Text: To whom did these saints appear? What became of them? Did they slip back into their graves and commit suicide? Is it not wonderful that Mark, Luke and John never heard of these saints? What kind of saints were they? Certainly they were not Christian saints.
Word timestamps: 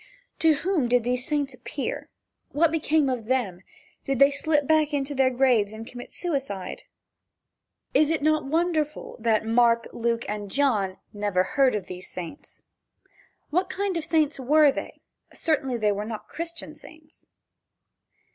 To 0.39 0.55
whom 0.55 0.87
did 0.87 1.03
these 1.03 1.27
saints 1.27 1.53
appear? 1.53 2.09
What 2.53 2.71
became 2.71 3.07
of 3.07 3.25
them? 3.25 3.61
Did 4.03 4.17
they 4.17 4.31
slip 4.31 4.65
back 4.65 4.95
into 4.95 5.13
their 5.13 5.29
graves 5.29 5.73
and 5.73 5.85
commit 5.85 6.11
suicide? 6.11 6.85
Is 7.93 8.09
it 8.09 8.23
not 8.23 8.43
wonderful 8.43 9.15
that 9.19 9.45
Mark, 9.45 9.85
Luke 9.93 10.25
and 10.27 10.49
John 10.49 10.97
never 11.13 11.43
heard 11.43 11.75
of 11.75 11.85
these 11.85 12.09
saints? 12.09 12.63
What 13.51 13.69
kind 13.69 13.95
of 13.95 14.03
saints 14.03 14.39
were 14.39 14.71
they? 14.71 15.01
Certainly 15.35 15.77
they 15.77 15.91
were 15.91 16.03
not 16.03 16.27
Christian 16.27 16.73
saints. 16.73 17.27